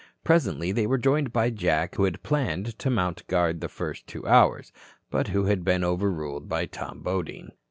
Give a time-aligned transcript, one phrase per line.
[0.23, 4.25] Presently they were joined by Jack who had planned to mount guard the first two
[4.25, 4.71] hours,
[5.11, 7.51] but who had been overruled by Tom Bodine.